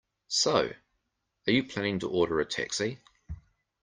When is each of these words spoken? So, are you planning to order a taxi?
So, 0.29 0.73
are 1.47 1.51
you 1.53 1.63
planning 1.63 1.99
to 1.99 2.09
order 2.09 2.39
a 2.39 2.45
taxi? 2.47 2.97